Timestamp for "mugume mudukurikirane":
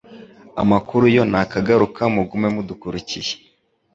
2.13-3.35